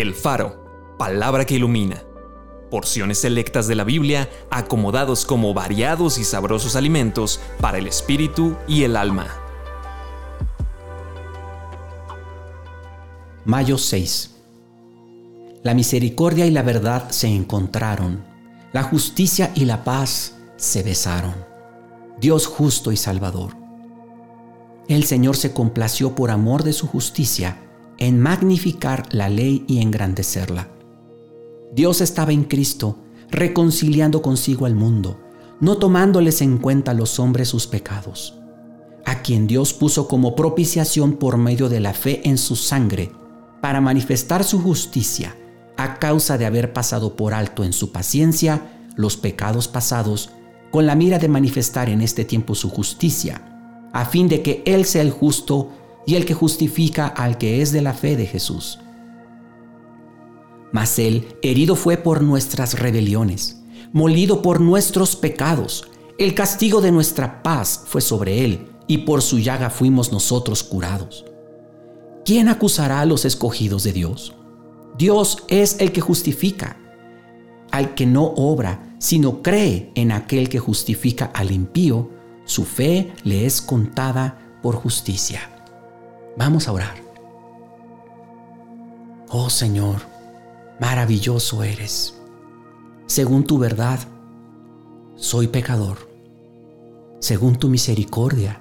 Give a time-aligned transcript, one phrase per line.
[0.00, 2.04] El Faro, palabra que ilumina.
[2.70, 8.84] Porciones selectas de la Biblia acomodados como variados y sabrosos alimentos para el espíritu y
[8.84, 9.26] el alma.
[13.44, 14.36] Mayo 6.
[15.64, 18.24] La misericordia y la verdad se encontraron.
[18.72, 21.34] La justicia y la paz se besaron.
[22.20, 23.56] Dios justo y salvador.
[24.86, 27.64] El Señor se complació por amor de su justicia
[27.98, 30.68] en magnificar la ley y engrandecerla.
[31.72, 32.98] Dios estaba en Cristo,
[33.30, 35.20] reconciliando consigo al mundo,
[35.60, 38.38] no tomándoles en cuenta a los hombres sus pecados,
[39.04, 43.12] a quien Dios puso como propiciación por medio de la fe en su sangre,
[43.60, 45.36] para manifestar su justicia,
[45.76, 48.62] a causa de haber pasado por alto en su paciencia
[48.96, 50.30] los pecados pasados,
[50.70, 54.84] con la mira de manifestar en este tiempo su justicia, a fin de que Él
[54.84, 55.70] sea el justo
[56.08, 58.78] y el que justifica al que es de la fe de Jesús.
[60.72, 63.60] Mas Él herido fue por nuestras rebeliones,
[63.92, 65.86] molido por nuestros pecados.
[66.16, 71.26] El castigo de nuestra paz fue sobre Él, y por su llaga fuimos nosotros curados.
[72.24, 74.34] ¿Quién acusará a los escogidos de Dios?
[74.96, 76.78] Dios es el que justifica.
[77.70, 82.08] Al que no obra, sino cree en aquel que justifica al impío,
[82.46, 85.57] su fe le es contada por justicia.
[86.38, 86.94] Vamos a orar.
[89.28, 90.02] Oh Señor,
[90.78, 92.16] maravilloso eres.
[93.06, 93.98] Según tu verdad,
[95.16, 96.08] soy pecador.
[97.18, 98.60] Según tu misericordia,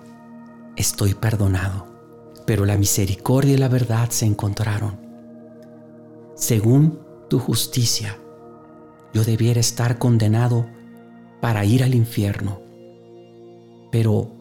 [0.76, 1.86] estoy perdonado.
[2.48, 5.00] Pero la misericordia y la verdad se encontraron.
[6.34, 8.18] Según tu justicia,
[9.14, 10.66] yo debiera estar condenado
[11.42, 12.60] para ir al infierno.
[13.92, 14.32] Pero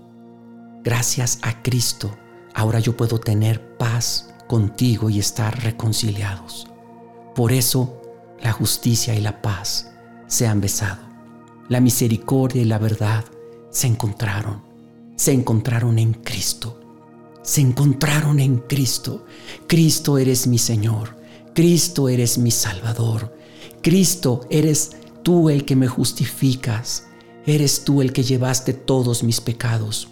[0.82, 2.12] gracias a Cristo,
[2.56, 6.66] ahora yo puedo tener paz contigo y estar reconciliados.
[7.34, 8.00] Por eso
[8.40, 9.90] la justicia y la paz
[10.26, 11.02] se han besado.
[11.68, 13.26] La misericordia y la verdad
[13.70, 14.62] se encontraron.
[15.16, 16.80] Se encontraron en Cristo.
[17.42, 19.26] Se encontraron en Cristo.
[19.66, 21.14] Cristo eres mi Señor.
[21.54, 23.36] Cristo eres mi Salvador.
[23.82, 24.92] Cristo eres
[25.22, 27.06] tú el que me justificas.
[27.44, 30.08] Eres tú el que llevaste todos mis pecados.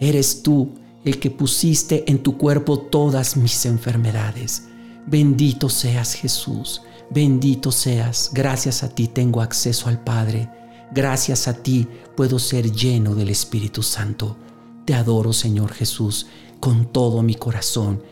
[0.00, 0.72] Eres tú
[1.04, 4.68] el que pusiste en tu cuerpo todas mis enfermedades.
[5.06, 8.30] Bendito seas Jesús, bendito seas.
[8.32, 10.48] Gracias a ti tengo acceso al Padre.
[10.94, 14.36] Gracias a ti puedo ser lleno del Espíritu Santo.
[14.84, 16.26] Te adoro Señor Jesús
[16.60, 18.02] con todo mi corazón.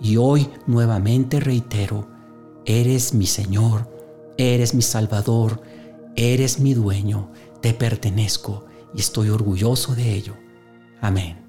[0.00, 2.08] Y hoy nuevamente reitero,
[2.64, 3.88] eres mi Señor,
[4.38, 5.60] eres mi Salvador,
[6.16, 10.34] eres mi dueño, te pertenezco y estoy orgulloso de ello.
[11.00, 11.39] Amén.